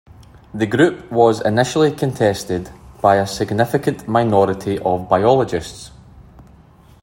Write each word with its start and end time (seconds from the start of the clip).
The 0.51 0.65
group 0.65 1.11
was 1.11 1.41
initially 1.45 1.91
contested 1.91 2.71
by 3.03 3.17
a 3.17 3.27
significant 3.27 4.07
minority 4.07 4.79
of 4.79 5.07
biologists. 5.07 5.91